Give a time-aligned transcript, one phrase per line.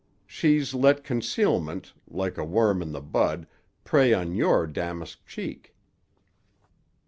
[0.25, 3.45] She's let concealment, like a worm i' the bud,
[3.83, 5.75] prey on your damask cheek."